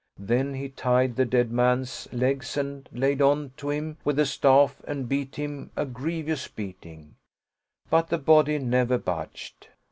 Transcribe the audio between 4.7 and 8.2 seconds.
and beat him a grievous beating; but the